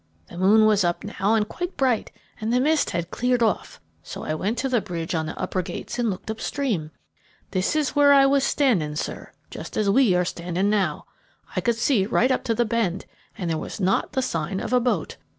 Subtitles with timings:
[0.29, 4.23] The moon was up now and quite bright, and the mist had cleared off, so
[4.23, 6.89] I went to the bridge on the upper gates and looked up stream.
[7.51, 11.05] This is where I was standing, sir, just as we are standing now.
[11.55, 13.05] I could see right up to the bend,
[13.37, 15.17] and there was not the sign of a boat.